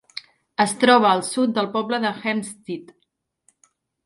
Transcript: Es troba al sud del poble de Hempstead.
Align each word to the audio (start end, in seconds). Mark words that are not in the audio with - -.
Es 0.63 0.71
troba 0.83 1.11
al 1.17 1.21
sud 1.27 1.53
del 1.57 1.69
poble 1.75 2.01
de 2.07 2.13
Hempstead. 2.25 2.91